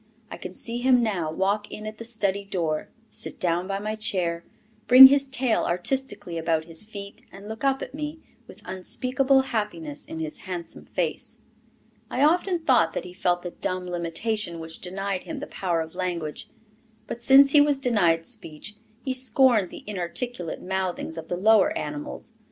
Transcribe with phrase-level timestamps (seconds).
[0.31, 3.93] I can see him now walk in at the study door, sit down by my
[3.93, 4.43] chair,
[4.87, 10.03] bring his tail artistically about his feet, and look up at me with unspeakable happiness
[10.05, 11.37] in his handsome face.
[12.09, 15.93] I often thought that he felt the dumb limitation which denied him the power of
[15.93, 16.49] language.
[17.05, 22.31] But since he was denied speech, he scorned the inarticulate mouthings of the lower animals.